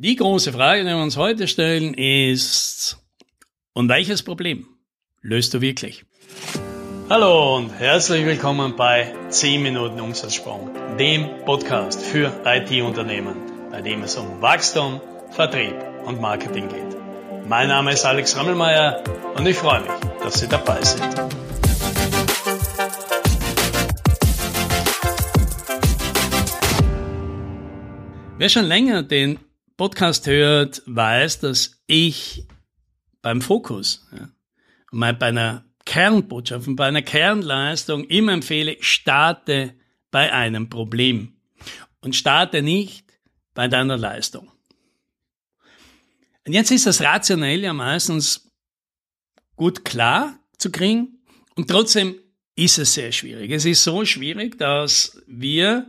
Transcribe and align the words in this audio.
Die 0.00 0.14
große 0.14 0.52
Frage, 0.52 0.82
die 0.82 0.90
wir 0.90 1.02
uns 1.02 1.16
heute 1.16 1.48
stellen, 1.48 1.92
ist, 1.92 2.98
und 3.72 3.88
welches 3.88 4.22
Problem 4.22 4.64
löst 5.22 5.54
du 5.54 5.60
wirklich? 5.60 6.04
Hallo 7.10 7.56
und 7.56 7.70
herzlich 7.70 8.24
willkommen 8.24 8.76
bei 8.76 9.12
10 9.28 9.60
Minuten 9.60 10.00
Umsatzsprung, 10.00 10.70
dem 10.98 11.44
Podcast 11.44 12.00
für 12.00 12.32
IT-Unternehmen, 12.44 13.34
bei 13.72 13.82
dem 13.82 14.04
es 14.04 14.16
um 14.16 14.40
Wachstum, 14.40 15.00
Vertrieb 15.30 15.74
und 16.06 16.20
Marketing 16.20 16.68
geht. 16.68 17.48
Mein 17.48 17.66
Name 17.66 17.92
ist 17.92 18.04
Alex 18.04 18.36
Rammelmeier 18.36 19.02
und 19.36 19.48
ich 19.48 19.56
freue 19.56 19.80
mich, 19.80 19.90
dass 20.22 20.38
Sie 20.38 20.46
dabei 20.46 20.80
sind. 20.80 21.02
Wer 28.38 28.48
schon 28.48 28.66
länger 28.66 29.02
den 29.02 29.40
Podcast 29.78 30.26
hört, 30.26 30.82
weiß, 30.86 31.38
dass 31.38 31.80
ich 31.86 32.48
beim 33.22 33.40
Fokus 33.40 34.08
ja, 34.10 35.12
bei 35.12 35.28
einer 35.28 35.64
Kernbotschaft 35.84 36.66
und 36.66 36.74
bei 36.74 36.88
einer 36.88 37.02
Kernleistung 37.02 38.02
immer 38.06 38.32
empfehle, 38.32 38.76
starte 38.80 39.74
bei 40.10 40.32
einem 40.32 40.68
Problem 40.68 41.36
und 42.00 42.16
starte 42.16 42.60
nicht 42.60 43.06
bei 43.54 43.68
deiner 43.68 43.96
Leistung. 43.96 44.50
Und 46.44 46.54
jetzt 46.54 46.72
ist 46.72 46.86
das 46.86 47.00
rationell 47.00 47.60
ja 47.60 47.72
meistens 47.72 48.50
gut 49.54 49.84
klar 49.84 50.40
zu 50.56 50.72
kriegen 50.72 51.20
und 51.54 51.68
trotzdem 51.70 52.16
ist 52.56 52.78
es 52.78 52.94
sehr 52.94 53.12
schwierig. 53.12 53.52
Es 53.52 53.64
ist 53.64 53.84
so 53.84 54.04
schwierig, 54.04 54.58
dass 54.58 55.22
wir 55.28 55.86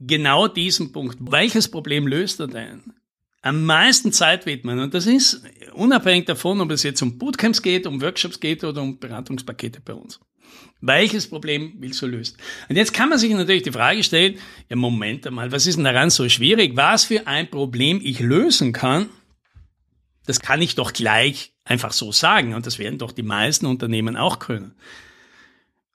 genau 0.00 0.48
diesen 0.48 0.92
Punkt. 0.92 1.18
Welches 1.20 1.70
Problem 1.70 2.06
löst 2.06 2.40
er 2.40 2.48
denn? 2.48 2.92
Am 3.42 3.64
meisten 3.64 4.12
Zeit 4.12 4.44
widmen. 4.46 4.80
Und 4.80 4.92
das 4.92 5.06
ist 5.06 5.42
unabhängig 5.72 6.26
davon, 6.26 6.60
ob 6.60 6.70
es 6.72 6.82
jetzt 6.82 7.00
um 7.00 7.16
Bootcamps 7.18 7.62
geht, 7.62 7.86
um 7.86 8.02
Workshops 8.02 8.40
geht 8.40 8.64
oder 8.64 8.82
um 8.82 8.98
Beratungspakete 8.98 9.80
bei 9.80 9.94
uns. 9.94 10.20
Welches 10.80 11.28
Problem 11.28 11.74
willst 11.78 12.00
du 12.02 12.06
lösen? 12.06 12.36
Und 12.68 12.76
jetzt 12.76 12.92
kann 12.92 13.08
man 13.08 13.18
sich 13.18 13.32
natürlich 13.32 13.62
die 13.62 13.72
Frage 13.72 14.02
stellen, 14.02 14.38
ja 14.68 14.76
Moment 14.76 15.26
einmal, 15.26 15.52
was 15.52 15.66
ist 15.66 15.76
denn 15.76 15.84
daran 15.84 16.10
so 16.10 16.28
schwierig? 16.28 16.76
Was 16.76 17.04
für 17.04 17.26
ein 17.26 17.50
Problem 17.50 18.00
ich 18.02 18.20
lösen 18.20 18.72
kann, 18.72 19.08
das 20.26 20.40
kann 20.40 20.62
ich 20.62 20.74
doch 20.74 20.92
gleich 20.92 21.52
einfach 21.64 21.92
so 21.92 22.12
sagen. 22.12 22.54
Und 22.54 22.66
das 22.66 22.78
werden 22.78 22.98
doch 22.98 23.12
die 23.12 23.22
meisten 23.22 23.66
Unternehmen 23.66 24.16
auch 24.16 24.38
können. 24.38 24.74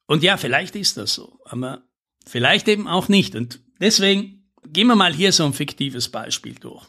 Und 0.07 0.23
ja, 0.23 0.37
vielleicht 0.37 0.75
ist 0.75 0.97
das 0.97 1.13
so, 1.13 1.39
aber 1.45 1.83
vielleicht 2.25 2.67
eben 2.67 2.87
auch 2.87 3.07
nicht. 3.07 3.35
Und 3.35 3.64
deswegen 3.79 4.43
gehen 4.71 4.87
wir 4.87 4.95
mal 4.95 5.13
hier 5.13 5.31
so 5.31 5.45
ein 5.45 5.53
fiktives 5.53 6.09
Beispiel 6.09 6.55
durch. 6.55 6.85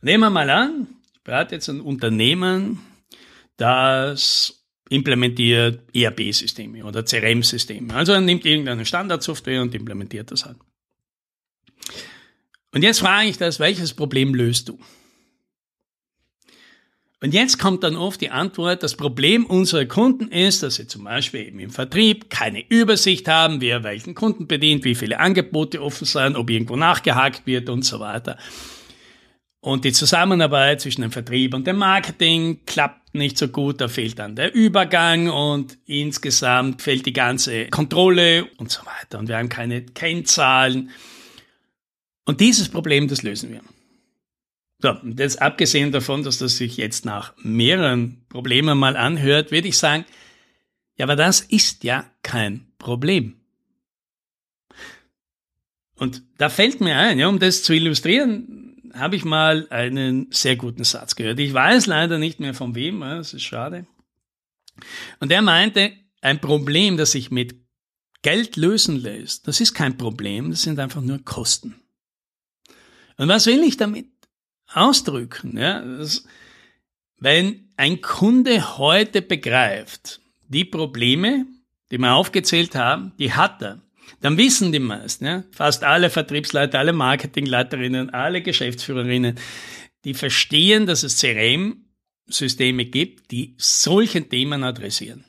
Nehmen 0.00 0.24
wir 0.24 0.30
mal 0.30 0.50
an, 0.50 0.86
ich 1.12 1.20
berate 1.22 1.54
jetzt 1.54 1.68
ein 1.68 1.80
Unternehmen, 1.80 2.80
das 3.56 4.64
implementiert 4.90 5.82
ERP-Systeme 5.94 6.84
oder 6.84 7.04
CRM-Systeme. 7.04 7.94
Also 7.94 8.12
er 8.12 8.20
nimmt 8.20 8.44
irgendeine 8.44 8.84
Standardsoftware 8.84 9.62
und 9.62 9.74
implementiert 9.74 10.30
das 10.30 10.44
halt. 10.44 10.58
Und 12.72 12.82
jetzt 12.82 13.00
frage 13.00 13.28
ich 13.28 13.38
das, 13.38 13.60
welches 13.60 13.94
Problem 13.94 14.34
löst 14.34 14.68
du? 14.68 14.78
Und 17.24 17.32
jetzt 17.32 17.58
kommt 17.58 17.82
dann 17.84 17.96
oft 17.96 18.20
die 18.20 18.28
Antwort, 18.28 18.82
das 18.82 18.96
Problem 18.96 19.46
unserer 19.46 19.86
Kunden 19.86 20.28
ist, 20.28 20.62
dass 20.62 20.74
sie 20.74 20.86
zum 20.86 21.04
Beispiel 21.04 21.46
eben 21.46 21.58
im 21.58 21.70
Vertrieb 21.70 22.28
keine 22.28 22.62
Übersicht 22.68 23.28
haben, 23.28 23.62
wer 23.62 23.82
welchen 23.82 24.14
Kunden 24.14 24.46
bedient, 24.46 24.84
wie 24.84 24.94
viele 24.94 25.18
Angebote 25.18 25.80
offen 25.80 26.04
sind, 26.04 26.36
ob 26.36 26.50
irgendwo 26.50 26.76
nachgehakt 26.76 27.46
wird 27.46 27.70
und 27.70 27.82
so 27.82 27.98
weiter. 27.98 28.36
Und 29.60 29.86
die 29.86 29.92
Zusammenarbeit 29.92 30.82
zwischen 30.82 31.00
dem 31.00 31.12
Vertrieb 31.12 31.54
und 31.54 31.66
dem 31.66 31.78
Marketing 31.78 32.60
klappt 32.66 33.14
nicht 33.14 33.38
so 33.38 33.48
gut, 33.48 33.80
da 33.80 33.88
fehlt 33.88 34.18
dann 34.18 34.36
der 34.36 34.54
Übergang 34.54 35.30
und 35.30 35.78
insgesamt 35.86 36.82
fehlt 36.82 37.06
die 37.06 37.14
ganze 37.14 37.68
Kontrolle 37.68 38.48
und 38.58 38.70
so 38.70 38.82
weiter. 38.84 39.18
Und 39.18 39.28
wir 39.28 39.38
haben 39.38 39.48
keine 39.48 39.80
Kennzahlen. 39.80 40.90
Und 42.26 42.42
dieses 42.42 42.68
Problem, 42.68 43.08
das 43.08 43.22
lösen 43.22 43.50
wir. 43.50 43.62
So, 44.84 44.98
jetzt 45.16 45.40
abgesehen 45.40 45.92
davon, 45.92 46.24
dass 46.24 46.36
das 46.36 46.58
sich 46.58 46.76
jetzt 46.76 47.06
nach 47.06 47.32
mehreren 47.38 48.22
Problemen 48.28 48.76
mal 48.76 48.98
anhört, 48.98 49.50
würde 49.50 49.68
ich 49.68 49.78
sagen, 49.78 50.04
ja, 50.98 51.06
aber 51.06 51.16
das 51.16 51.40
ist 51.40 51.84
ja 51.84 52.04
kein 52.22 52.66
Problem. 52.76 53.40
Und 55.94 56.22
da 56.36 56.50
fällt 56.50 56.82
mir 56.82 56.98
ein, 56.98 57.18
ja, 57.18 57.28
um 57.28 57.38
das 57.38 57.62
zu 57.62 57.72
illustrieren, 57.72 58.92
habe 58.92 59.16
ich 59.16 59.24
mal 59.24 59.66
einen 59.70 60.30
sehr 60.30 60.56
guten 60.56 60.84
Satz 60.84 61.16
gehört. 61.16 61.40
Ich 61.40 61.54
weiß 61.54 61.86
leider 61.86 62.18
nicht 62.18 62.38
mehr 62.38 62.52
von 62.52 62.74
wem, 62.74 63.00
das 63.00 63.32
ist 63.32 63.42
schade. 63.42 63.86
Und 65.18 65.32
er 65.32 65.40
meinte, 65.40 65.92
ein 66.20 66.42
Problem, 66.42 66.98
das 66.98 67.12
sich 67.12 67.30
mit 67.30 67.56
Geld 68.20 68.56
lösen 68.56 68.96
lässt, 68.96 69.48
das 69.48 69.62
ist 69.62 69.72
kein 69.72 69.96
Problem, 69.96 70.50
das 70.50 70.60
sind 70.60 70.78
einfach 70.78 71.00
nur 71.00 71.24
Kosten. 71.24 71.74
Und 73.16 73.28
was 73.28 73.46
will 73.46 73.62
ich 73.62 73.78
damit? 73.78 74.13
Ausdrücken. 74.74 75.56
Ja? 75.56 75.82
Wenn 77.18 77.68
ein 77.76 78.00
Kunde 78.00 78.78
heute 78.78 79.22
begreift, 79.22 80.20
die 80.48 80.64
Probleme, 80.64 81.46
die 81.90 81.98
wir 81.98 82.14
aufgezählt 82.14 82.74
haben, 82.74 83.12
die 83.18 83.32
hat 83.32 83.62
er, 83.62 83.80
dann 84.20 84.36
wissen 84.36 84.72
die 84.72 84.78
meisten, 84.78 85.24
ja? 85.24 85.44
fast 85.52 85.84
alle 85.84 86.10
Vertriebsleiter, 86.10 86.78
alle 86.78 86.92
Marketingleiterinnen, 86.92 88.10
alle 88.10 88.42
Geschäftsführerinnen, 88.42 89.38
die 90.04 90.14
verstehen, 90.14 90.86
dass 90.86 91.02
es 91.02 91.18
CRM-Systeme 91.18 92.84
gibt, 92.84 93.30
die 93.30 93.54
solche 93.58 94.28
Themen 94.28 94.62
adressieren. 94.62 95.24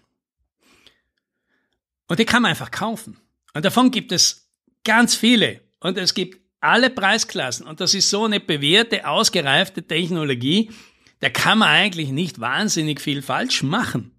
Und 2.07 2.19
die 2.19 2.25
kann 2.25 2.41
man 2.41 2.51
einfach 2.51 2.71
kaufen. 2.71 3.17
Und 3.53 3.65
davon 3.65 3.89
gibt 3.91 4.11
es 4.11 4.49
ganz 4.83 5.15
viele. 5.15 5.61
Und 5.79 5.97
es 5.97 6.13
gibt 6.13 6.44
alle 6.65 6.89
Preisklassen. 6.89 7.65
Und 7.65 7.79
das 7.79 7.93
ist 7.93 8.09
so 8.09 8.25
eine 8.25 8.39
bewährte, 8.39 9.07
ausgereifte 9.07 9.83
Technologie, 9.83 10.71
da 11.19 11.29
kann 11.29 11.59
man 11.59 11.69
eigentlich 11.69 12.09
nicht 12.09 12.39
wahnsinnig 12.39 13.01
viel 13.01 13.21
falsch 13.21 13.63
machen. 13.63 14.11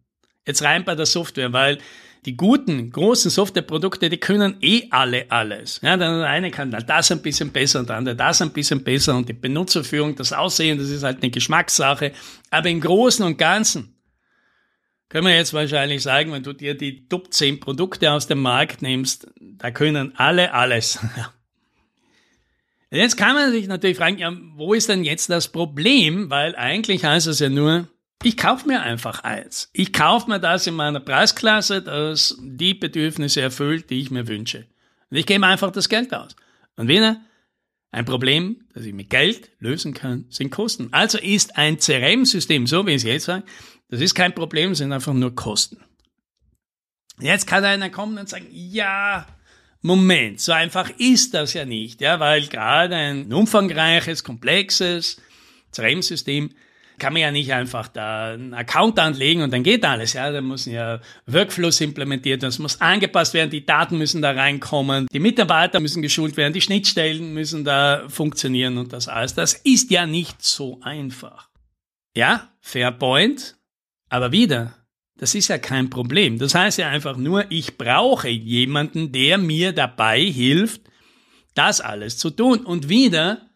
Jetzt 0.46 0.62
rein 0.62 0.84
bei 0.84 0.94
der 0.94 1.06
Software, 1.06 1.52
weil 1.52 1.78
die 2.24 2.36
guten, 2.36 2.90
großen 2.90 3.30
Softwareprodukte, 3.30 4.10
die 4.10 4.18
können 4.18 4.56
eh 4.60 4.88
alle 4.90 5.30
alles. 5.30 5.80
Ja, 5.82 5.96
der 5.96 6.24
eine 6.24 6.50
kann 6.50 6.72
das 6.72 7.12
ein 7.12 7.22
bisschen 7.22 7.52
besser 7.52 7.80
und 7.80 7.88
der 7.88 7.96
andere 7.96 8.16
das 8.16 8.42
ein 8.42 8.50
bisschen 8.50 8.82
besser 8.82 9.16
und 9.16 9.28
die 9.28 9.32
Benutzerführung, 9.32 10.16
das 10.16 10.32
Aussehen, 10.32 10.78
das 10.78 10.88
ist 10.88 11.04
halt 11.04 11.22
eine 11.22 11.30
Geschmackssache. 11.30 12.12
Aber 12.50 12.68
im 12.68 12.80
Großen 12.80 13.24
und 13.24 13.38
Ganzen 13.38 13.94
können 15.08 15.28
wir 15.28 15.36
jetzt 15.36 15.54
wahrscheinlich 15.54 16.02
sagen, 16.02 16.32
wenn 16.32 16.42
du 16.42 16.52
dir 16.52 16.76
die 16.76 17.06
Top 17.08 17.32
10 17.32 17.60
Produkte 17.60 18.10
aus 18.10 18.26
dem 18.26 18.40
Markt 18.42 18.82
nimmst, 18.82 19.28
da 19.40 19.70
können 19.70 20.16
alle 20.16 20.52
alles. 20.52 20.98
Jetzt 22.96 23.16
kann 23.16 23.34
man 23.34 23.52
sich 23.52 23.66
natürlich 23.66 23.96
fragen, 23.96 24.18
ja, 24.18 24.32
wo 24.54 24.74
ist 24.74 24.88
denn 24.88 25.04
jetzt 25.04 25.30
das 25.30 25.48
Problem? 25.48 26.30
Weil 26.30 26.56
eigentlich 26.56 27.04
heißt 27.04 27.26
es 27.26 27.40
ja 27.40 27.48
nur, 27.48 27.88
ich 28.22 28.36
kaufe 28.36 28.66
mir 28.66 28.82
einfach 28.82 29.22
eins. 29.24 29.70
Ich 29.72 29.92
kaufe 29.92 30.28
mir 30.30 30.40
das 30.40 30.66
in 30.66 30.74
meiner 30.74 31.00
Preisklasse, 31.00 31.82
das 31.82 32.36
die 32.40 32.74
Bedürfnisse 32.74 33.40
erfüllt, 33.40 33.90
die 33.90 34.00
ich 34.00 34.10
mir 34.10 34.26
wünsche. 34.26 34.66
Und 35.10 35.16
ich 35.16 35.26
gebe 35.26 35.46
einfach 35.46 35.70
das 35.70 35.88
Geld 35.88 36.12
aus. 36.14 36.34
Und 36.76 36.88
wieder, 36.88 37.20
ein 37.92 38.04
Problem, 38.04 38.64
das 38.74 38.84
ich 38.84 38.92
mit 38.92 39.10
Geld 39.10 39.50
lösen 39.58 39.94
kann, 39.94 40.26
sind 40.28 40.50
Kosten. 40.50 40.88
Also 40.92 41.18
ist 41.18 41.56
ein 41.56 41.78
CRM-System, 41.78 42.66
so 42.66 42.86
wie 42.86 42.90
ich 42.90 42.96
es 42.96 43.02
jetzt 43.04 43.24
sage, 43.26 43.44
das 43.88 44.00
ist 44.00 44.14
kein 44.14 44.34
Problem, 44.34 44.74
sind 44.74 44.92
einfach 44.92 45.14
nur 45.14 45.34
Kosten. 45.34 45.78
Jetzt 47.20 47.46
kann 47.46 47.64
einer 47.64 47.88
kommen 47.88 48.18
und 48.18 48.28
sagen, 48.28 48.48
ja, 48.50 49.26
Moment, 49.86 50.40
so 50.40 50.52
einfach 50.52 50.90
ist 50.98 51.34
das 51.34 51.54
ja 51.54 51.64
nicht, 51.64 52.00
ja, 52.00 52.18
weil 52.20 52.46
gerade 52.46 52.96
ein 52.96 53.32
umfangreiches, 53.32 54.24
komplexes 54.24 55.20
CRM-System 55.72 56.50
kann 56.98 57.12
man 57.12 57.22
ja 57.22 57.30
nicht 57.30 57.52
einfach 57.52 57.88
da 57.88 58.32
einen 58.32 58.54
Account 58.54 58.98
anlegen 58.98 59.42
und 59.42 59.52
dann 59.52 59.62
geht 59.62 59.84
alles. 59.84 60.14
Ja, 60.14 60.30
da 60.32 60.40
müssen 60.40 60.72
ja 60.72 61.00
Workflows 61.26 61.80
implementiert 61.80 62.42
es 62.42 62.58
muss 62.58 62.80
angepasst 62.80 63.34
werden, 63.34 63.50
die 63.50 63.66
Daten 63.66 63.98
müssen 63.98 64.22
da 64.22 64.32
reinkommen, 64.32 65.06
die 65.12 65.20
Mitarbeiter 65.20 65.80
müssen 65.80 66.02
geschult 66.02 66.36
werden, 66.36 66.52
die 66.52 66.60
Schnittstellen 66.60 67.34
müssen 67.34 67.64
da 67.64 68.08
funktionieren 68.08 68.78
und 68.78 68.92
das 68.92 69.08
alles. 69.08 69.34
Das 69.34 69.54
ist 69.54 69.90
ja 69.90 70.06
nicht 70.06 70.42
so 70.42 70.80
einfach. 70.82 71.48
Ja, 72.16 72.50
fair 72.60 72.92
point. 72.92 73.56
Aber 74.08 74.32
wieder, 74.32 74.74
das 75.18 75.34
ist 75.34 75.48
ja 75.48 75.58
kein 75.58 75.90
Problem. 75.90 76.38
Das 76.38 76.54
heißt 76.54 76.78
ja 76.78 76.88
einfach 76.88 77.16
nur, 77.16 77.50
ich 77.50 77.78
brauche 77.78 78.28
jemanden, 78.28 79.12
der 79.12 79.38
mir 79.38 79.72
dabei 79.72 80.20
hilft, 80.20 80.82
das 81.54 81.80
alles 81.80 82.18
zu 82.18 82.30
tun. 82.30 82.60
Und 82.60 82.88
wieder 82.88 83.48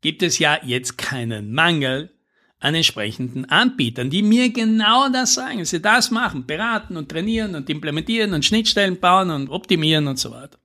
gibt 0.00 0.22
es 0.22 0.38
ja 0.38 0.58
jetzt 0.64 0.98
keinen 0.98 1.52
Mangel 1.52 2.10
an 2.58 2.74
entsprechenden 2.74 3.44
Anbietern, 3.44 4.10
die 4.10 4.22
mir 4.22 4.50
genau 4.50 5.08
das 5.08 5.34
sagen, 5.34 5.64
sie 5.64 5.80
das 5.80 6.10
machen, 6.10 6.46
beraten 6.46 6.96
und 6.96 7.10
trainieren 7.10 7.54
und 7.54 7.68
implementieren 7.70 8.32
und 8.32 8.44
Schnittstellen 8.44 8.98
bauen 8.98 9.30
und 9.30 9.50
optimieren 9.50 10.06
und 10.08 10.18
so 10.18 10.30
weiter. 10.30 10.58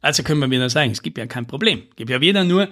Also 0.00 0.22
können 0.22 0.40
wir 0.40 0.50
wieder 0.50 0.70
sagen, 0.70 0.92
es 0.92 1.02
gibt 1.02 1.18
ja 1.18 1.26
kein 1.26 1.46
Problem. 1.46 1.82
Es 1.90 1.96
gibt 1.96 2.10
ja 2.10 2.20
wieder 2.20 2.44
nur 2.44 2.68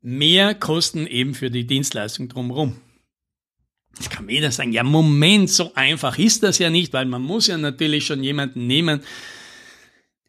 mehr 0.00 0.54
Kosten 0.54 1.06
eben 1.06 1.34
für 1.34 1.50
die 1.50 1.66
Dienstleistung 1.66 2.28
drumherum. 2.28 2.76
Jetzt 3.98 4.10
kann 4.10 4.28
jeder 4.28 4.50
sagen, 4.50 4.72
ja 4.72 4.82
Moment, 4.82 5.50
so 5.50 5.72
einfach 5.74 6.18
ist 6.18 6.42
das 6.42 6.58
ja 6.58 6.70
nicht, 6.70 6.92
weil 6.92 7.06
man 7.06 7.22
muss 7.22 7.46
ja 7.46 7.56
natürlich 7.56 8.06
schon 8.06 8.22
jemanden 8.24 8.66
nehmen, 8.66 9.02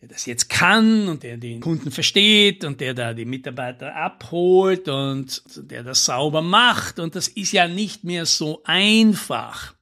der 0.01 0.09
das 0.09 0.25
jetzt 0.27 0.49
kann 0.49 1.07
und 1.07 1.23
der 1.23 1.37
den 1.37 1.61
Kunden 1.61 1.89
versteht 1.89 2.63
und 2.63 2.79
der 2.79 2.93
da 2.93 3.13
die 3.13 3.25
Mitarbeiter 3.25 3.95
abholt 3.95 4.87
und 4.87 5.41
der 5.57 5.83
das 5.83 6.05
sauber 6.05 6.41
macht. 6.41 6.99
Und 6.99 7.15
das 7.15 7.27
ist 7.27 7.53
ja 7.53 7.67
nicht 7.67 8.03
mehr 8.03 8.27
so 8.27 8.61
einfach, 8.65 9.73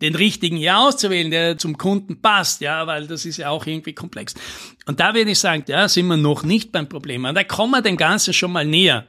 den 0.00 0.14
richtigen 0.14 0.58
hier 0.58 0.78
auszuwählen, 0.78 1.30
der 1.30 1.58
zum 1.58 1.78
Kunden 1.78 2.20
passt, 2.20 2.60
ja, 2.60 2.86
weil 2.86 3.06
das 3.06 3.24
ist 3.24 3.38
ja 3.38 3.48
auch 3.48 3.66
irgendwie 3.66 3.94
komplex. 3.94 4.34
Und 4.86 5.00
da 5.00 5.14
würde 5.14 5.30
ich 5.30 5.38
sagen, 5.38 5.64
ja, 5.66 5.88
sind 5.88 6.06
wir 6.06 6.16
noch 6.16 6.42
nicht 6.42 6.70
beim 6.70 6.88
Problem. 6.88 7.24
Und 7.24 7.34
da 7.34 7.42
kommen 7.42 7.72
wir 7.72 7.82
dem 7.82 7.96
Ganzen 7.96 8.32
schon 8.34 8.52
mal 8.52 8.64
näher. 8.64 9.06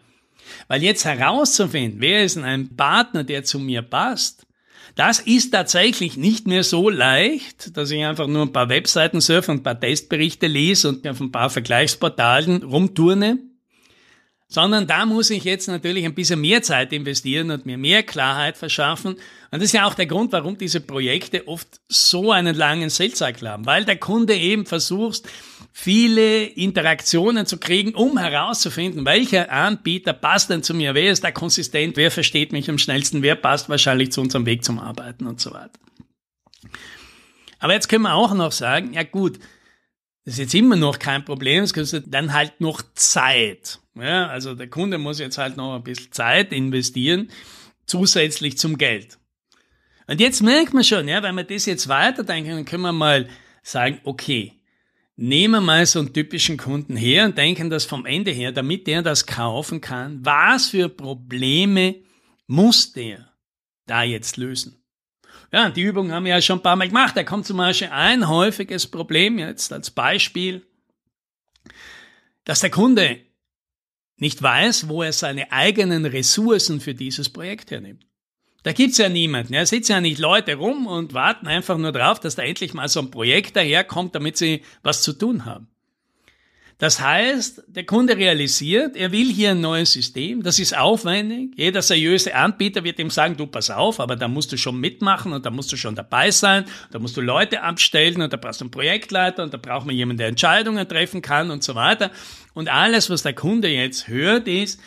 Weil 0.68 0.84
jetzt 0.84 1.06
herauszufinden, 1.06 2.02
wer 2.02 2.24
ist 2.24 2.38
ein 2.38 2.76
Partner, 2.76 3.24
der 3.24 3.44
zu 3.44 3.60
mir 3.60 3.82
passt, 3.82 4.46
das 4.96 5.20
ist 5.20 5.52
tatsächlich 5.52 6.18
nicht 6.18 6.48
mehr 6.48 6.64
so 6.64 6.90
leicht, 6.90 7.78
dass 7.78 7.92
ich 7.92 8.04
einfach 8.04 8.28
nur 8.28 8.42
ein 8.42 8.52
paar 8.52 8.70
Webseiten 8.70 9.22
surfe 9.22 9.52
und 9.52 9.60
ein 9.60 9.64
paar 9.64 9.80
Testberichte 9.80 10.48
lese 10.48 10.90
und 10.90 11.08
auf 11.08 11.20
ein 11.20 11.32
paar 11.32 11.50
Vergleichsportalen 11.50 12.64
rumturne, 12.64 13.40
sondern 14.48 14.88
da 14.88 15.06
muss 15.06 15.30
ich 15.30 15.44
jetzt 15.44 15.68
natürlich 15.68 16.06
ein 16.06 16.16
bisschen 16.16 16.42
mehr 16.42 16.64
Zeit 16.64 16.92
investieren 16.92 17.52
und 17.52 17.68
mir 17.68 17.78
mehr 17.78 18.02
Klarheit 18.02 18.58
verschaffen. 18.58 19.14
Und 19.14 19.22
das 19.52 19.64
ist 19.66 19.74
ja 19.74 19.86
auch 19.86 19.94
der 19.94 20.08
Grund, 20.08 20.32
warum 20.32 20.58
diese 20.58 20.82
Projekte 20.82 21.48
oft 21.48 21.80
so 21.88 22.32
einen 22.32 22.56
langen 22.56 22.90
Sales 22.90 23.22
haben, 23.22 23.68
weil 23.68 23.86
der 23.86 23.98
Kunde 23.98 24.36
eben 24.36 24.66
versucht, 24.66 25.30
viele 25.82 26.44
Interaktionen 26.44 27.46
zu 27.46 27.58
kriegen, 27.58 27.96
um 27.96 28.18
herauszufinden, 28.18 29.06
welcher 29.06 29.50
Anbieter 29.50 30.12
passt 30.12 30.50
denn 30.50 30.62
zu 30.62 30.74
mir, 30.74 30.94
wer 30.94 31.10
ist 31.10 31.24
da 31.24 31.32
konsistent, 31.32 31.96
wer 31.96 32.12
versteht 32.12 32.52
mich 32.52 32.70
am 32.70 32.78
schnellsten, 32.78 33.22
wer 33.22 33.36
passt 33.36 33.70
wahrscheinlich 33.70 34.12
zu 34.12 34.20
unserem 34.20 34.46
Weg 34.46 34.66
zum 34.66 34.78
Arbeiten 34.78 35.26
und 35.26 35.40
so 35.40 35.54
weiter. 35.54 35.80
Aber 37.60 37.74
jetzt 37.74 37.88
können 37.88 38.04
wir 38.04 38.14
auch 38.14 38.34
noch 38.34 38.52
sagen, 38.52 38.92
ja 38.92 39.04
gut, 39.04 39.40
das 40.26 40.34
ist 40.34 40.40
jetzt 40.40 40.54
immer 40.54 40.76
noch 40.76 41.00
kein 41.00 41.24
Problem, 41.24 41.64
es 41.64 41.74
kostet 41.74 42.14
dann 42.14 42.34
halt 42.34 42.60
noch 42.60 42.82
Zeit. 42.96 43.80
Ja, 43.96 44.28
also 44.28 44.56
der 44.56 44.70
Kunde 44.70 44.98
muss 44.98 45.20
jetzt 45.20 45.38
halt 45.38 45.56
noch 45.56 45.78
ein 45.78 45.84
bisschen 45.84 46.12
Zeit 46.12 46.52
investieren, 46.52 47.30
zusätzlich 47.86 48.58
zum 48.58 48.78
Geld. 48.78 49.18
Und 50.08 50.20
jetzt 50.20 50.42
merkt 50.42 50.74
man 50.74 50.84
schon, 50.84 51.08
ja, 51.08 51.24
wenn 51.24 51.36
wir 51.36 51.46
das 51.46 51.66
jetzt 51.66 51.88
weiterdenken, 51.88 52.52
dann 52.52 52.66
können 52.66 52.84
wir 52.84 52.92
mal 52.92 53.30
sagen, 53.64 54.02
okay, 54.04 54.59
Nehmen 55.22 55.56
wir 55.56 55.62
mal 55.62 55.86
so 55.86 56.00
einen 56.00 56.14
typischen 56.14 56.56
Kunden 56.56 56.96
her 56.96 57.26
und 57.26 57.38
denken 57.38 57.70
das 57.70 57.84
vom 57.84 58.06
Ende 58.06 58.32
her, 58.32 58.54
damit 58.54 58.88
der 58.88 59.02
das 59.02 59.26
kaufen 59.26 59.82
kann. 59.82 60.26
Was 60.26 60.68
für 60.68 60.88
Probleme 60.88 61.96
muss 62.48 62.94
der 62.94 63.30
da 63.86 64.04
jetzt 64.04 64.38
lösen? 64.38 64.82
Ja, 65.52 65.72
die 65.72 65.82
Übung 65.82 66.14
haben 66.14 66.24
wir 66.24 66.36
ja 66.36 66.42
schon 66.42 66.60
ein 66.60 66.64
paar 66.64 66.78
Mal 66.78 66.88
gemacht. 66.88 67.18
Da 67.18 67.26
kommt 67.26 67.46
zum 67.46 67.58
Beispiel 67.58 67.90
ein 67.90 68.30
häufiges 68.30 68.88
Problem 68.88 69.40
jetzt 69.40 69.74
als 69.74 69.92
Beispiel, 69.92 70.66
dass 72.46 72.62
der 72.62 72.70
Kunde 72.70 73.20
nicht 74.16 74.42
weiß, 74.42 74.88
wo 74.88 75.04
er 75.04 75.12
seine 75.12 75.52
eigenen 75.52 76.06
Ressourcen 76.06 76.80
für 76.80 76.96
dieses 76.96 77.28
Projekt 77.28 77.72
hernimmt. 77.72 78.09
Da 78.64 78.74
gibt's 78.74 78.98
ja 78.98 79.10
niemanden. 79.10 79.54
Ja, 79.54 79.66
sitzen 79.66 79.94
ja 79.94 80.02
nicht 80.02 80.20
Leute 80.20 80.56
rum 80.56 80.86
und 80.86 81.14
warten 81.14 81.48
einfach 81.48 81.78
nur 81.78 81.92
drauf, 81.92 82.20
dass 82.20 82.36
da 82.36 82.44
endlich 82.44 82.74
mal 82.74 82.90
so 82.90 83.00
ein 83.00 83.12
Projekt 83.12 83.56
daherkommt, 83.56 84.16
damit 84.16 84.38
sie 84.38 84.64
was 84.84 85.02
zu 85.02 85.14
tun 85.14 85.46
haben. 85.46 85.68
Das 86.80 87.02
heißt, 87.02 87.64
der 87.68 87.86
Kunde 87.86 88.16
realisiert, 88.16 88.96
er 88.96 89.12
will 89.12 89.30
hier 89.30 89.52
ein 89.52 89.60
neues 89.60 89.92
System, 89.92 90.44
das 90.44 90.60
ist 90.60 90.78
aufwendig. 90.78 91.52
Jeder 91.58 91.82
seriöse 91.82 92.34
Anbieter 92.34 92.86
wird 92.86 93.00
ihm 93.00 93.10
sagen, 93.10 93.36
du 93.36 93.48
pass 93.48 93.70
auf, 93.70 94.00
aber 94.00 94.16
da 94.16 94.30
musst 94.30 94.54
du 94.54 94.58
schon 94.58 94.80
mitmachen 94.80 95.34
und 95.34 95.46
da 95.46 95.50
musst 95.50 95.74
du 95.74 95.76
schon 95.76 95.96
dabei 95.96 96.32
sein, 96.32 96.64
da 96.92 97.00
musst 97.00 97.18
du 97.18 97.22
Leute 97.22 97.64
abstellen 97.64 98.22
und 98.22 98.32
da 98.32 98.38
brauchst 98.38 98.62
du 98.62 98.64
einen 98.64 98.72
Projektleiter 98.72 99.44
und 99.44 99.54
da 99.54 99.58
braucht 99.58 99.88
man 99.88 99.96
jemanden, 99.96 100.20
der 100.20 100.30
Entscheidungen 100.30 100.88
treffen 100.88 101.22
kann 101.22 101.52
und 101.52 101.66
so 101.66 101.76
weiter. 101.76 102.12
Und 102.54 102.70
alles, 102.70 103.10
was 103.10 103.24
der 103.24 103.34
Kunde 103.34 103.68
jetzt 103.68 104.08
hört, 104.08 104.48
ist, 104.48 104.80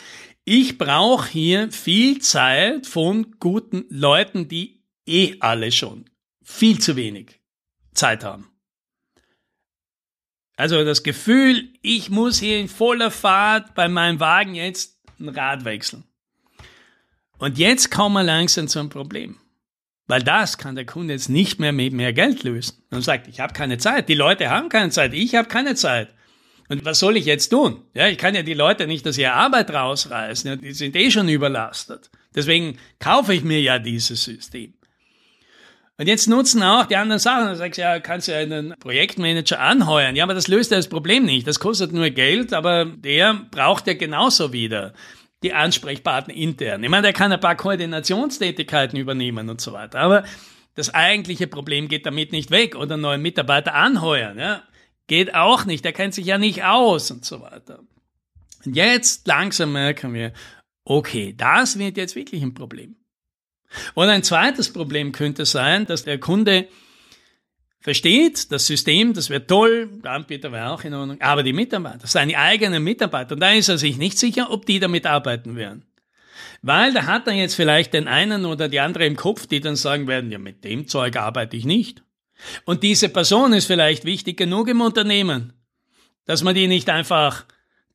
ich 0.45 0.77
brauche 0.77 1.29
hier 1.29 1.71
viel 1.71 2.19
Zeit 2.19 2.87
von 2.87 3.35
guten 3.39 3.85
Leuten, 3.89 4.47
die 4.47 4.83
eh 5.05 5.35
alle 5.39 5.71
schon 5.71 6.05
viel 6.43 6.79
zu 6.79 6.95
wenig 6.95 7.39
Zeit 7.93 8.23
haben. 8.23 8.49
Also 10.55 10.83
das 10.83 11.03
Gefühl, 11.03 11.69
ich 11.81 12.09
muss 12.09 12.39
hier 12.39 12.59
in 12.59 12.67
voller 12.67 13.11
Fahrt 13.11 13.73
bei 13.73 13.87
meinem 13.87 14.19
Wagen 14.19 14.55
jetzt 14.55 14.99
ein 15.19 15.29
Rad 15.29 15.65
wechseln. 15.65 16.03
Und 17.39 17.57
jetzt 17.57 17.89
kommen 17.89 18.13
wir 18.13 18.23
langsam 18.23 18.67
zum 18.67 18.89
Problem. 18.89 19.37
Weil 20.05 20.21
das 20.21 20.57
kann 20.57 20.75
der 20.75 20.85
Kunde 20.85 21.13
jetzt 21.13 21.29
nicht 21.29 21.59
mehr 21.59 21.71
mit 21.71 21.93
mehr 21.93 22.13
Geld 22.13 22.43
lösen. 22.43 22.83
Und 22.91 23.01
sagt, 23.01 23.27
ich 23.27 23.39
habe 23.39 23.53
keine 23.53 23.77
Zeit. 23.77 24.09
Die 24.09 24.13
Leute 24.13 24.49
haben 24.49 24.69
keine 24.69 24.91
Zeit. 24.91 25.13
Ich 25.13 25.35
habe 25.35 25.47
keine 25.47 25.75
Zeit. 25.75 26.13
Und 26.73 26.85
was 26.85 26.97
soll 26.97 27.17
ich 27.17 27.25
jetzt 27.25 27.49
tun? 27.49 27.81
Ja, 27.93 28.07
ich 28.07 28.17
kann 28.17 28.33
ja 28.33 28.41
die 28.41 28.55
Leute 28.55 28.87
nicht 28.87 29.07
aus 29.07 29.17
ihrer 29.19 29.33
Arbeit 29.33 29.71
rausreißen. 29.71 30.49
Ja, 30.49 30.55
die 30.55 30.73
sind 30.73 30.95
eh 30.95 31.11
schon 31.11 31.29
überlastet. 31.29 32.09
Deswegen 32.35 32.79
kaufe 32.97 33.35
ich 33.35 33.43
mir 33.43 33.61
ja 33.61 33.77
dieses 33.77 34.23
System. 34.23 34.73
Und 35.99 36.07
jetzt 36.07 36.27
nutzen 36.27 36.63
auch 36.63 36.87
die 36.87 36.95
anderen 36.95 37.19
Sachen. 37.19 37.49
Du 37.49 37.55
sagst 37.55 37.77
ja, 37.77 37.99
kannst 37.99 38.27
ja 38.27 38.37
einen 38.37 38.73
Projektmanager 38.79 39.59
anheuern. 39.59 40.15
Ja, 40.15 40.23
aber 40.23 40.33
das 40.33 40.47
löst 40.47 40.71
ja 40.71 40.77
das 40.77 40.87
Problem 40.87 41.25
nicht. 41.25 41.45
Das 41.45 41.59
kostet 41.59 41.93
nur 41.93 42.09
Geld, 42.09 42.53
aber 42.53 42.85
der 42.85 43.35
braucht 43.51 43.85
ja 43.85 43.93
genauso 43.93 44.51
wieder 44.51 44.93
die 45.43 45.53
Ansprechpartner 45.53 46.33
intern. 46.33 46.83
Ich 46.83 46.89
meine, 46.89 47.03
der 47.03 47.13
kann 47.13 47.31
ein 47.31 47.39
paar 47.39 47.55
Koordinationstätigkeiten 47.55 48.97
übernehmen 48.97 49.47
und 49.49 49.61
so 49.61 49.73
weiter. 49.73 49.99
Aber 49.99 50.23
das 50.73 50.91
eigentliche 50.91 51.45
Problem 51.45 51.87
geht 51.87 52.07
damit 52.07 52.31
nicht 52.31 52.49
weg 52.49 52.75
oder 52.75 52.97
neue 52.97 53.19
Mitarbeiter 53.19 53.75
anheuern. 53.75 54.39
Ja. 54.39 54.63
Geht 55.07 55.35
auch 55.35 55.65
nicht, 55.65 55.83
der 55.83 55.93
kennt 55.93 56.13
sich 56.13 56.25
ja 56.25 56.37
nicht 56.37 56.63
aus 56.63 57.11
und 57.11 57.25
so 57.25 57.41
weiter. 57.41 57.79
Und 58.65 58.75
jetzt 58.75 59.27
langsam 59.27 59.73
merken 59.73 60.13
wir, 60.13 60.33
okay, 60.85 61.33
das 61.35 61.77
wird 61.77 61.97
jetzt 61.97 62.15
wirklich 62.15 62.41
ein 62.41 62.53
Problem. 62.53 62.95
Und 63.95 64.09
ein 64.09 64.23
zweites 64.23 64.71
Problem 64.71 65.11
könnte 65.11 65.45
sein, 65.45 65.85
dass 65.85 66.03
der 66.03 66.19
Kunde 66.19 66.67
versteht, 67.79 68.51
das 68.51 68.65
System, 68.65 69.13
das 69.13 69.29
wäre 69.29 69.45
toll, 69.45 69.89
der 70.03 70.11
Anbieter 70.11 70.51
wäre 70.51 70.71
auch 70.71 70.83
in 70.83 70.93
Ordnung, 70.93 71.19
aber 71.19 71.43
die 71.43 71.53
Mitarbeiter, 71.53 72.07
seine 72.07 72.37
eigenen 72.37 72.83
Mitarbeiter, 72.83 73.35
da 73.35 73.51
ist 73.51 73.67
er 73.67 73.77
sich 73.77 73.97
nicht 73.97 74.17
sicher, 74.17 74.51
ob 74.51 74.65
die 74.65 74.79
damit 74.79 75.05
arbeiten 75.05 75.57
werden. 75.57 75.85
Weil 76.61 76.93
da 76.93 77.05
hat 77.05 77.27
er 77.27 77.33
jetzt 77.33 77.55
vielleicht 77.55 77.93
den 77.93 78.07
einen 78.07 78.45
oder 78.45 78.69
die 78.69 78.79
andere 78.79 79.05
im 79.05 79.17
Kopf, 79.17 79.47
die 79.47 79.59
dann 79.59 79.75
sagen 79.75 80.07
werden, 80.07 80.31
ja, 80.31 80.39
mit 80.39 80.63
dem 80.63 80.87
Zeug 80.87 81.17
arbeite 81.17 81.57
ich 81.57 81.65
nicht. 81.65 82.03
Und 82.65 82.83
diese 82.83 83.09
Person 83.09 83.53
ist 83.53 83.65
vielleicht 83.65 84.05
wichtig 84.05 84.37
genug 84.37 84.67
im 84.67 84.81
Unternehmen, 84.81 85.53
dass 86.25 86.43
man 86.43 86.55
die 86.55 86.67
nicht 86.67 86.89
einfach 86.89 87.45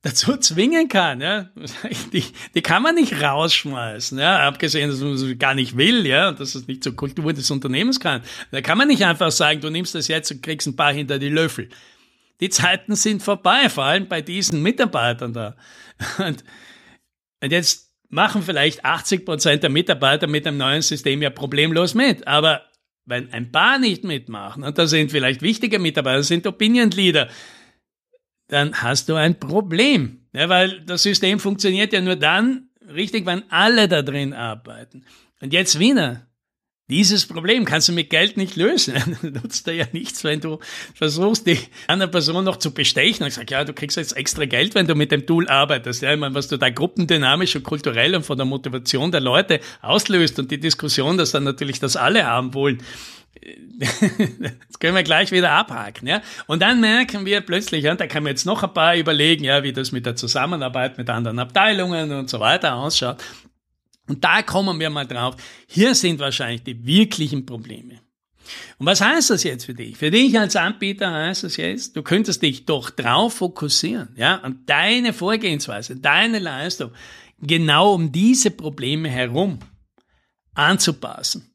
dazu 0.01 0.37
zwingen 0.37 0.87
kann, 0.87 1.21
ja. 1.21 1.49
Die, 2.13 2.23
die 2.55 2.61
kann 2.61 2.81
man 2.81 2.95
nicht 2.95 3.21
rausschmeißen, 3.21 4.17
ja. 4.17 4.47
Abgesehen, 4.47 4.89
dass 4.89 4.99
man 4.99 5.13
es 5.13 5.39
gar 5.39 5.53
nicht 5.53 5.77
will, 5.77 6.05
ja, 6.05 6.29
und 6.29 6.39
dass 6.39 6.55
es 6.55 6.67
nicht 6.67 6.83
zur 6.83 6.95
Kultur 6.95 7.33
des 7.33 7.51
Unternehmens 7.51 7.99
kann. 7.99 8.21
Da 8.51 8.61
kann 8.61 8.77
man 8.77 8.87
nicht 8.87 9.03
einfach 9.03 9.31
sagen, 9.31 9.61
du 9.61 9.69
nimmst 9.69 9.95
das 9.95 10.07
jetzt 10.07 10.31
und 10.31 10.41
kriegst 10.41 10.67
ein 10.67 10.75
paar 10.75 10.93
hinter 10.93 11.19
die 11.19 11.29
Löffel. 11.29 11.69
Die 12.39 12.49
Zeiten 12.49 12.95
sind 12.95 13.21
vorbei, 13.21 13.67
vor 13.67 13.83
allem 13.83 14.07
bei 14.07 14.21
diesen 14.21 14.61
Mitarbeitern 14.63 15.33
da. 15.33 15.55
Und, 16.17 16.45
und 17.41 17.51
jetzt 17.51 17.89
machen 18.09 18.41
vielleicht 18.41 18.83
80 18.85 19.25
Prozent 19.25 19.63
der 19.63 19.69
Mitarbeiter 19.69 20.27
mit 20.27 20.45
dem 20.45 20.57
neuen 20.57 20.81
System 20.81 21.21
ja 21.21 21.29
problemlos 21.29 21.93
mit. 21.93 22.25
Aber 22.27 22.68
wenn 23.09 23.33
ein 23.33 23.51
paar 23.51 23.79
nicht 23.79 24.03
mitmachen, 24.03 24.63
und 24.63 24.77
da 24.77 24.87
sind 24.87 25.11
vielleicht 25.11 25.41
wichtige 25.41 25.79
Mitarbeiter, 25.79 26.23
sind 26.23 26.47
Opinion 26.47 26.91
Leader, 26.91 27.27
dann 28.47 28.73
hast 28.73 29.09
du 29.09 29.15
ein 29.15 29.39
Problem. 29.39 30.27
Ja, 30.33 30.47
weil 30.47 30.81
das 30.81 31.03
System 31.03 31.39
funktioniert 31.39 31.91
ja 31.91 32.01
nur 32.01 32.15
dann 32.15 32.69
richtig, 32.93 33.25
wenn 33.25 33.43
alle 33.51 33.87
da 33.87 34.01
drin 34.01 34.33
arbeiten. 34.33 35.05
Und 35.41 35.53
jetzt 35.53 35.79
wieder, 35.79 36.27
dieses 36.89 37.27
Problem 37.27 37.65
kannst 37.65 37.87
du 37.87 37.93
mit 37.93 38.09
Geld 38.09 38.35
nicht 38.35 38.55
lösen. 38.55 38.95
Nutzt 39.21 39.67
dir 39.67 39.73
ja 39.73 39.85
nichts, 39.91 40.23
wenn 40.23 40.39
du 40.39 40.59
versuchst, 40.95 41.45
die 41.45 41.59
andere 41.87 42.09
Person 42.09 42.43
noch 42.43 42.57
zu 42.57 42.73
bestechen. 42.73 43.27
Ich 43.27 43.35
sage, 43.35 43.53
ja, 43.53 43.63
du 43.63 43.73
kriegst 43.73 43.97
jetzt 43.97 44.17
extra 44.17 44.45
Geld, 44.45 44.73
wenn 44.73 44.87
du 44.87 44.95
mit 44.95 45.11
dem 45.11 45.25
Tool 45.25 45.47
arbeitest. 45.47 46.01
Ja, 46.01 46.13
ich 46.13 46.19
meine, 46.19 46.33
was 46.33 46.47
du 46.47 46.57
da 46.57 46.69
gruppendynamisch 46.69 47.55
und 47.55 47.63
kulturell 47.63 48.15
und 48.15 48.25
von 48.25 48.37
der 48.37 48.45
Motivation 48.45 49.11
der 49.11 49.21
Leute 49.21 49.59
auslöst 49.81 50.39
und 50.39 50.49
die 50.49 50.59
Diskussion, 50.59 51.17
dass 51.17 51.31
dann 51.31 51.43
natürlich 51.43 51.79
das 51.79 51.95
alle 51.95 52.25
haben 52.25 52.53
wollen. 52.55 52.81
das 53.79 54.79
können 54.79 54.95
wir 54.95 55.03
gleich 55.03 55.31
wieder 55.31 55.51
abhaken, 55.51 56.07
ja. 56.07 56.21
Und 56.47 56.61
dann 56.61 56.81
merken 56.81 57.25
wir 57.25 57.41
plötzlich, 57.41 57.83
ja, 57.83 57.95
da 57.95 58.07
kann 58.07 58.23
man 58.23 58.31
jetzt 58.31 58.45
noch 58.45 58.63
ein 58.63 58.73
paar 58.73 58.95
überlegen, 58.95 59.43
ja, 59.43 59.63
wie 59.63 59.71
das 59.73 59.91
mit 59.91 60.05
der 60.05 60.15
Zusammenarbeit 60.15 60.97
mit 60.97 61.09
anderen 61.09 61.39
Abteilungen 61.39 62.11
und 62.11 62.29
so 62.29 62.39
weiter 62.39 62.75
ausschaut. 62.75 63.17
Und 64.09 64.23
da 64.23 64.41
kommen 64.41 64.79
wir 64.79 64.89
mal 64.89 65.05
drauf. 65.05 65.35
Hier 65.67 65.95
sind 65.95 66.19
wahrscheinlich 66.19 66.63
die 66.63 66.85
wirklichen 66.85 67.45
Probleme. 67.45 68.01
Und 68.79 68.87
was 68.87 69.01
heißt 69.01 69.29
das 69.29 69.43
jetzt 69.43 69.65
für 69.65 69.75
dich? 69.75 69.97
Für 69.97 70.11
dich 70.11 70.37
als 70.37 70.55
Anbieter 70.55 71.13
heißt 71.13 71.43
das 71.43 71.57
jetzt, 71.57 71.95
du 71.95 72.01
könntest 72.01 72.41
dich 72.41 72.65
doch 72.65 72.89
drauf 72.89 73.35
fokussieren, 73.35 74.09
ja, 74.15 74.37
und 74.37 74.69
deine 74.69 75.13
Vorgehensweise, 75.13 75.97
deine 75.97 76.39
Leistung 76.39 76.91
genau 77.39 77.93
um 77.93 78.11
diese 78.11 78.51
Probleme 78.51 79.09
herum 79.09 79.59
anzupassen. 80.55 81.45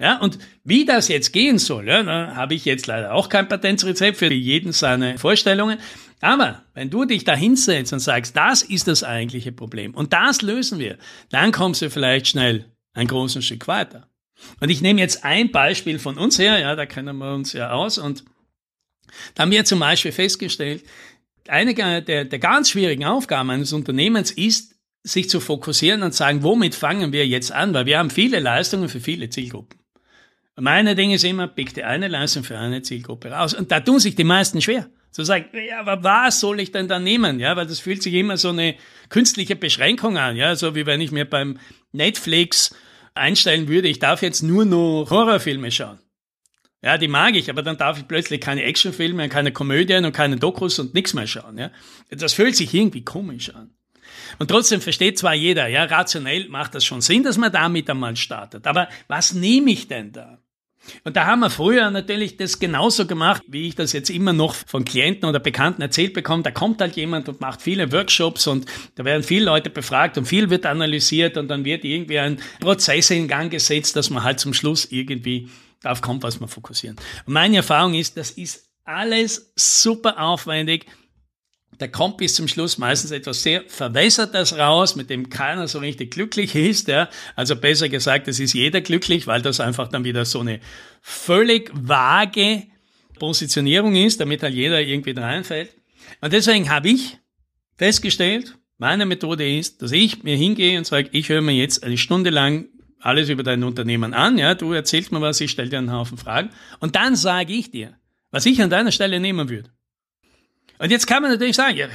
Ja, 0.00 0.18
und 0.18 0.38
wie 0.64 0.84
das 0.84 1.08
jetzt 1.08 1.32
gehen 1.32 1.58
soll, 1.58 1.86
ja, 1.86 2.02
da 2.02 2.34
habe 2.34 2.54
ich 2.54 2.64
jetzt 2.64 2.86
leider 2.86 3.14
auch 3.14 3.28
kein 3.28 3.48
Patentrezept 3.48 4.16
für 4.16 4.32
jeden 4.32 4.72
seine 4.72 5.18
Vorstellungen. 5.18 5.78
Aber 6.20 6.64
wenn 6.74 6.90
du 6.90 7.04
dich 7.04 7.24
da 7.24 7.34
hinsetzt 7.34 7.92
und 7.92 8.00
sagst, 8.00 8.36
das 8.36 8.62
ist 8.62 8.88
das 8.88 9.04
eigentliche 9.04 9.52
Problem 9.52 9.94
und 9.94 10.12
das 10.12 10.42
lösen 10.42 10.78
wir, 10.78 10.98
dann 11.30 11.52
kommst 11.52 11.82
du 11.82 11.90
vielleicht 11.90 12.28
schnell 12.28 12.66
ein 12.94 13.06
großes 13.06 13.44
Stück 13.44 13.66
weiter. 13.68 14.08
Und 14.60 14.70
ich 14.70 14.80
nehme 14.80 15.00
jetzt 15.00 15.24
ein 15.24 15.50
Beispiel 15.50 15.98
von 15.98 16.18
uns 16.18 16.38
her, 16.38 16.58
ja, 16.58 16.74
da 16.76 16.86
kennen 16.86 17.16
wir 17.18 17.34
uns 17.34 17.52
ja 17.52 17.70
aus 17.70 17.98
und 17.98 18.24
da 19.34 19.42
haben 19.42 19.50
wir 19.50 19.64
zum 19.64 19.78
Beispiel 19.78 20.12
festgestellt, 20.12 20.84
eine 21.48 21.74
der, 21.74 22.24
der 22.24 22.38
ganz 22.38 22.70
schwierigen 22.70 23.04
Aufgaben 23.04 23.50
eines 23.50 23.72
Unternehmens 23.72 24.30
ist, 24.30 24.74
sich 25.02 25.28
zu 25.28 25.40
fokussieren 25.40 26.02
und 26.02 26.14
sagen, 26.14 26.42
womit 26.42 26.74
fangen 26.74 27.12
wir 27.12 27.26
jetzt 27.26 27.52
an? 27.52 27.74
Weil 27.74 27.86
wir 27.86 27.98
haben 27.98 28.10
viele 28.10 28.40
Leistungen 28.40 28.88
für 28.88 29.00
viele 29.00 29.28
Zielgruppen. 29.28 29.78
Meine 30.56 30.94
Ding 30.94 31.10
ist 31.10 31.24
immer, 31.24 31.48
pick 31.48 31.74
die 31.74 31.84
eine 31.84 32.08
Leistung 32.08 32.44
für 32.44 32.58
eine 32.58 32.80
Zielgruppe 32.82 33.30
raus. 33.30 33.54
Und 33.54 33.70
da 33.70 33.80
tun 33.80 33.98
sich 33.98 34.14
die 34.14 34.24
meisten 34.24 34.62
schwer. 34.62 34.88
Zu 35.14 35.22
sagen, 35.22 35.46
ja, 35.68 35.78
aber 35.78 36.02
was 36.02 36.40
soll 36.40 36.58
ich 36.58 36.72
denn 36.72 36.88
da 36.88 36.98
nehmen? 36.98 37.38
Ja, 37.38 37.54
weil 37.54 37.68
das 37.68 37.78
fühlt 37.78 38.02
sich 38.02 38.14
immer 38.14 38.36
so 38.36 38.48
eine 38.48 38.74
künstliche 39.10 39.54
Beschränkung 39.54 40.18
an. 40.18 40.34
Ja, 40.34 40.56
so 40.56 40.74
wie 40.74 40.86
wenn 40.86 41.00
ich 41.00 41.12
mir 41.12 41.24
beim 41.24 41.60
Netflix 41.92 42.74
einstellen 43.14 43.68
würde, 43.68 43.86
ich 43.86 44.00
darf 44.00 44.22
jetzt 44.22 44.42
nur 44.42 44.64
noch 44.64 45.06
Horrorfilme 45.10 45.70
schauen. 45.70 46.00
Ja, 46.82 46.98
die 46.98 47.06
mag 47.06 47.36
ich, 47.36 47.48
aber 47.48 47.62
dann 47.62 47.78
darf 47.78 47.96
ich 47.96 48.08
plötzlich 48.08 48.40
keine 48.40 48.64
Actionfilme, 48.64 49.28
keine 49.28 49.52
Komödien 49.52 50.04
und 50.04 50.10
keine 50.10 50.36
Dokus 50.36 50.80
und 50.80 50.94
nichts 50.94 51.14
mehr 51.14 51.28
schauen. 51.28 51.58
Ja? 51.58 51.70
Das 52.10 52.32
fühlt 52.32 52.56
sich 52.56 52.74
irgendwie 52.74 53.04
komisch 53.04 53.54
an. 53.54 53.70
Und 54.40 54.48
trotzdem 54.48 54.80
versteht 54.80 55.16
zwar 55.16 55.34
jeder, 55.34 55.68
ja, 55.68 55.84
rationell 55.84 56.48
macht 56.48 56.74
das 56.74 56.84
schon 56.84 57.02
Sinn, 57.02 57.22
dass 57.22 57.38
man 57.38 57.52
damit 57.52 57.88
einmal 57.88 58.16
startet. 58.16 58.66
Aber 58.66 58.88
was 59.06 59.32
nehme 59.32 59.70
ich 59.70 59.86
denn 59.86 60.10
da? 60.10 60.40
Und 61.04 61.16
da 61.16 61.26
haben 61.26 61.40
wir 61.40 61.50
früher 61.50 61.90
natürlich 61.90 62.36
das 62.36 62.58
genauso 62.58 63.06
gemacht, 63.06 63.42
wie 63.46 63.68
ich 63.68 63.74
das 63.74 63.92
jetzt 63.92 64.10
immer 64.10 64.32
noch 64.32 64.54
von 64.54 64.84
Klienten 64.84 65.28
oder 65.28 65.40
Bekannten 65.40 65.82
erzählt 65.82 66.14
bekomme. 66.14 66.42
Da 66.42 66.50
kommt 66.50 66.80
halt 66.80 66.96
jemand 66.96 67.28
und 67.28 67.40
macht 67.40 67.62
viele 67.62 67.92
Workshops 67.92 68.46
und 68.46 68.66
da 68.94 69.04
werden 69.04 69.22
viele 69.22 69.46
Leute 69.46 69.70
befragt 69.70 70.18
und 70.18 70.26
viel 70.26 70.50
wird 70.50 70.66
analysiert 70.66 71.36
und 71.36 71.48
dann 71.48 71.64
wird 71.64 71.84
irgendwie 71.84 72.18
ein 72.18 72.38
Prozess 72.60 73.10
in 73.10 73.28
Gang 73.28 73.50
gesetzt, 73.50 73.96
dass 73.96 74.10
man 74.10 74.22
halt 74.22 74.40
zum 74.40 74.54
Schluss 74.54 74.86
irgendwie 74.90 75.48
darauf 75.80 76.00
kommt, 76.00 76.22
was 76.22 76.40
man 76.40 76.48
fokussieren. 76.48 76.96
Und 77.26 77.32
meine 77.34 77.56
Erfahrung 77.56 77.94
ist, 77.94 78.16
das 78.16 78.30
ist 78.30 78.70
alles 78.84 79.52
super 79.56 80.20
aufwendig. 80.20 80.86
Da 81.78 81.88
kommt 81.88 82.18
bis 82.18 82.34
zum 82.34 82.48
Schluss 82.48 82.78
meistens 82.78 83.10
etwas 83.10 83.42
sehr 83.42 83.62
Verwässertes 83.66 84.56
raus, 84.56 84.96
mit 84.96 85.10
dem 85.10 85.28
keiner 85.28 85.68
so 85.68 85.78
richtig 85.78 86.12
glücklich 86.12 86.54
ist. 86.54 86.88
Ja. 86.88 87.08
Also 87.36 87.56
besser 87.56 87.88
gesagt, 87.88 88.28
es 88.28 88.38
ist 88.40 88.52
jeder 88.54 88.80
glücklich, 88.80 89.26
weil 89.26 89.42
das 89.42 89.60
einfach 89.60 89.88
dann 89.88 90.04
wieder 90.04 90.24
so 90.24 90.40
eine 90.40 90.60
völlig 91.00 91.70
vage 91.74 92.64
Positionierung 93.18 93.94
ist, 93.96 94.20
damit 94.20 94.42
halt 94.42 94.54
jeder 94.54 94.80
irgendwie 94.80 95.12
reinfällt. 95.12 95.70
Und 96.20 96.32
deswegen 96.32 96.70
habe 96.70 96.88
ich 96.88 97.18
festgestellt, 97.76 98.56
meine 98.78 99.06
Methode 99.06 99.48
ist, 99.58 99.82
dass 99.82 99.92
ich 99.92 100.22
mir 100.22 100.36
hingehe 100.36 100.78
und 100.78 100.86
sage, 100.86 101.08
ich 101.12 101.28
höre 101.28 101.40
mir 101.40 101.54
jetzt 101.54 101.82
eine 101.84 101.96
Stunde 101.96 102.30
lang 102.30 102.66
alles 103.00 103.28
über 103.28 103.42
dein 103.42 103.62
Unternehmen 103.62 104.14
an, 104.14 104.38
ja, 104.38 104.54
du 104.54 104.72
erzählst 104.72 105.12
mir 105.12 105.20
was, 105.20 105.40
ich 105.40 105.50
stelle 105.50 105.68
dir 105.68 105.78
einen 105.78 105.92
Haufen 105.92 106.16
Fragen 106.16 106.50
und 106.80 106.96
dann 106.96 107.16
sage 107.16 107.52
ich 107.52 107.70
dir, 107.70 107.98
was 108.30 108.46
ich 108.46 108.62
an 108.62 108.70
deiner 108.70 108.92
Stelle 108.92 109.20
nehmen 109.20 109.50
würde. 109.50 109.70
Und 110.78 110.90
jetzt 110.90 111.06
kann 111.06 111.22
man 111.22 111.30
natürlich 111.30 111.56
sagen, 111.56 111.76
ja, 111.76 111.88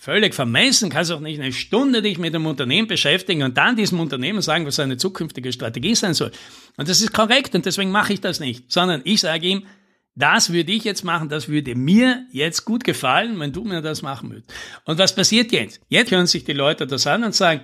völlig 0.00 0.34
vermessen, 0.34 0.88
kannst 0.88 1.12
auch 1.12 1.20
nicht 1.20 1.40
eine 1.40 1.52
Stunde 1.52 2.00
dich 2.00 2.18
mit 2.18 2.32
dem 2.32 2.46
Unternehmen 2.46 2.88
beschäftigen 2.88 3.42
und 3.42 3.58
dann 3.58 3.76
diesem 3.76 4.00
Unternehmen 4.00 4.40
sagen, 4.40 4.64
was 4.64 4.76
seine 4.76 4.96
zukünftige 4.96 5.52
Strategie 5.52 5.94
sein 5.94 6.14
soll. 6.14 6.32
Und 6.78 6.88
das 6.88 7.02
ist 7.02 7.12
korrekt 7.12 7.54
und 7.54 7.66
deswegen 7.66 7.90
mache 7.90 8.14
ich 8.14 8.20
das 8.20 8.40
nicht, 8.40 8.72
sondern 8.72 9.02
ich 9.04 9.20
sage 9.20 9.46
ihm, 9.46 9.66
das 10.14 10.52
würde 10.52 10.72
ich 10.72 10.84
jetzt 10.84 11.04
machen, 11.04 11.28
das 11.28 11.48
würde 11.48 11.74
mir 11.74 12.26
jetzt 12.32 12.64
gut 12.64 12.82
gefallen, 12.84 13.38
wenn 13.40 13.52
du 13.52 13.64
mir 13.64 13.82
das 13.82 14.02
machen 14.02 14.30
würdest. 14.30 14.52
Und 14.84 14.98
was 14.98 15.14
passiert 15.14 15.52
jetzt? 15.52 15.80
Jetzt 15.88 16.10
hören 16.10 16.26
sich 16.26 16.44
die 16.44 16.52
Leute 16.54 16.86
das 16.86 17.06
an 17.06 17.22
und 17.22 17.34
sagen, 17.34 17.60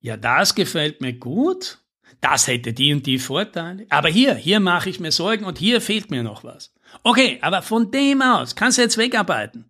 ja, 0.00 0.16
das 0.16 0.54
gefällt 0.54 1.00
mir 1.00 1.14
gut, 1.14 1.78
das 2.20 2.46
hätte 2.46 2.72
die 2.72 2.92
und 2.92 3.06
die 3.06 3.18
Vorteile. 3.18 3.86
Aber 3.88 4.08
hier, 4.08 4.34
hier 4.34 4.60
mache 4.60 4.90
ich 4.90 5.00
mir 5.00 5.12
Sorgen 5.12 5.44
und 5.44 5.58
hier 5.58 5.80
fehlt 5.80 6.10
mir 6.10 6.22
noch 6.22 6.44
was. 6.44 6.72
Okay, 7.02 7.38
aber 7.40 7.62
von 7.62 7.90
dem 7.90 8.22
aus 8.22 8.54
kannst 8.54 8.78
du 8.78 8.82
jetzt 8.82 8.98
wegarbeiten. 8.98 9.64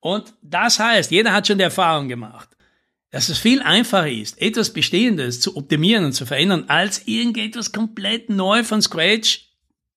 Und 0.00 0.34
das 0.42 0.78
heißt, 0.78 1.10
jeder 1.10 1.32
hat 1.32 1.46
schon 1.46 1.58
die 1.58 1.64
Erfahrung 1.64 2.08
gemacht, 2.08 2.48
dass 3.10 3.28
es 3.28 3.38
viel 3.38 3.62
einfacher 3.62 4.10
ist, 4.10 4.40
etwas 4.40 4.72
Bestehendes 4.72 5.40
zu 5.40 5.56
optimieren 5.56 6.04
und 6.04 6.12
zu 6.12 6.26
verändern, 6.26 6.64
als 6.68 7.06
irgendetwas 7.06 7.72
komplett 7.72 8.28
neu 8.28 8.62
von 8.62 8.82
Scratch 8.82 9.48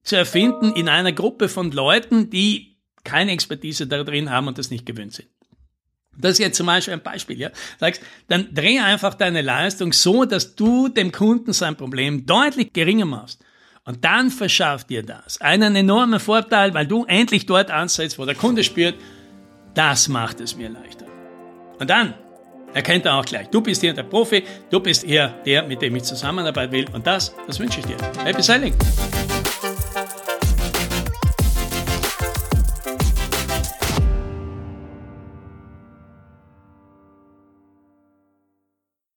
zu 0.04 0.16
erfinden 0.16 0.74
in 0.74 0.88
einer 0.88 1.12
Gruppe 1.12 1.50
von 1.50 1.72
Leuten, 1.72 2.30
die 2.30 2.78
keine 3.04 3.32
Expertise 3.32 3.88
da 3.88 4.04
drin 4.04 4.30
haben 4.30 4.48
und 4.48 4.58
das 4.58 4.72
nicht 4.72 4.86
gewöhnt 4.86 5.14
sind. 5.14 5.30
Das 6.20 6.34
ist 6.34 6.40
jetzt 6.40 6.58
zum 6.58 6.68
Beispiel 6.68 6.94
ein 6.94 7.02
Beispiel, 7.02 7.40
ja. 7.40 7.50
Sagst, 7.80 8.02
dann 8.28 8.54
dreh 8.54 8.80
einfach 8.80 9.14
deine 9.14 9.42
Leistung 9.42 9.94
so, 9.94 10.26
dass 10.26 10.56
du 10.56 10.90
dem 10.90 11.12
Kunden 11.12 11.54
sein 11.54 11.76
Problem 11.76 12.26
deutlich 12.26 12.74
geringer 12.74 13.06
machst. 13.06 13.44
Und 13.86 14.04
dann 14.06 14.30
verschafft 14.30 14.90
dir 14.90 15.04
das 15.04 15.42
einen 15.42 15.76
enormen 15.76 16.20
Vorteil, 16.20 16.74
weil 16.74 16.86
du 16.86 17.06
endlich 17.06 17.46
dort 17.46 17.72
ansetzt, 17.72 18.20
wo 18.20 18.26
der 18.26 18.36
Kunde 18.36 18.64
spürt, 18.64 18.96
das 19.74 20.08
macht 20.08 20.42
es 20.42 20.56
mir 20.56 20.70
leichter. 20.70 21.06
Und 21.80 21.90
dann 21.90 22.14
erkennt 22.74 23.06
er 23.06 23.16
auch 23.16 23.26
gleich, 23.26 23.48
du 23.48 23.62
bist 23.62 23.82
hier 23.82 23.94
der 23.94 24.04
Profi, 24.04 24.44
du 24.70 24.80
bist 24.80 25.04
hier 25.04 25.34
der, 25.46 25.64
mit 25.64 25.82
dem 25.82 25.96
ich 25.96 26.04
zusammenarbeiten 26.04 26.72
will. 26.72 26.86
Und 26.94 27.08
das, 27.08 27.34
das 27.48 27.60
wünsche 27.60 27.80
ich 27.80 27.86
dir. 27.86 27.98
Happy 28.24 28.44
Selling! 28.44 28.76